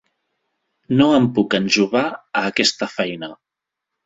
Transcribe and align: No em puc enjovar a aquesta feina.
No 1.01 1.09
em 1.17 1.27
puc 1.35 1.57
enjovar 1.59 2.03
a 2.09 2.43
aquesta 2.53 2.89
feina. 2.97 3.31